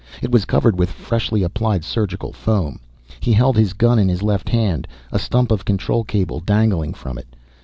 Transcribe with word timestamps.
It 0.23 0.31
was 0.31 0.45
covered 0.45 0.79
with 0.79 0.89
freshly 0.89 1.43
applied 1.43 1.85
surgical 1.85 2.33
foam. 2.33 2.79
He 3.19 3.33
held 3.33 3.55
his 3.55 3.73
gun 3.73 3.99
in 3.99 4.09
his 4.09 4.23
left 4.23 4.49
hand, 4.49 4.87
a 5.11 5.19
stump 5.19 5.51
of 5.51 5.63
control 5.63 6.03
cable 6.03 6.39
dangling 6.39 6.95
from 6.95 7.19
it. 7.19 7.35